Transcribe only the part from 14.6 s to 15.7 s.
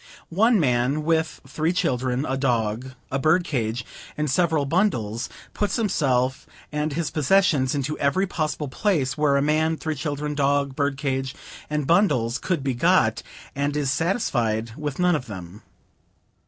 with none of them.